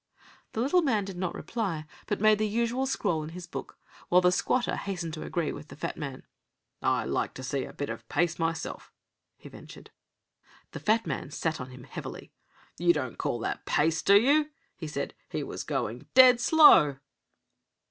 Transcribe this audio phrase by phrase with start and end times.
[0.53, 3.77] The little man did not reply, but made the usual scrawl in his book,
[4.09, 6.25] while the squatter hastened to agree with the fat man.
[6.81, 8.91] "I like to see a bit of pace myself,"
[9.37, 9.91] he ventured.
[10.71, 12.31] The fat man sat on him heavily.
[12.79, 15.13] "You don't call that pace, do you?" he said.
[15.29, 16.97] "He was going dead slow."